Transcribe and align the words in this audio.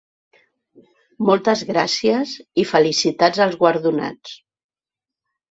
Moltes 1.29 1.61
gràcies 1.71 2.33
i 2.63 2.65
felicitats 2.71 3.45
als 3.47 3.61
guardonats. 3.61 4.35